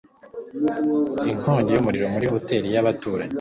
Inkongi 1.31 1.69
y'umuriro 1.71 2.07
muri 2.13 2.25
hoteri 2.33 2.67
y'abaturanyi. 2.75 3.29